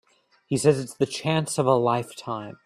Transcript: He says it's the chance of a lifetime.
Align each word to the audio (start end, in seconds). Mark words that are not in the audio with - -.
He 0.47 0.57
says 0.57 0.79
it's 0.79 0.95
the 0.95 1.05
chance 1.05 1.59
of 1.59 1.67
a 1.67 1.75
lifetime. 1.75 2.57